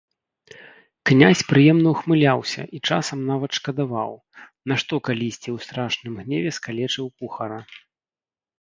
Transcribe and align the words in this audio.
Князь 1.09 1.43
прыемна 1.51 1.87
ўхмыляўся 1.95 2.61
і 2.79 2.79
часам 2.87 3.19
нават 3.31 3.51
шкадаваў, 3.59 4.11
нашто 4.73 4.93
калісьці 5.09 5.41
ў 5.55 5.69
страшным 5.69 6.13
гневе 6.25 6.51
скалечыў 6.59 7.05
кухара. 7.23 7.59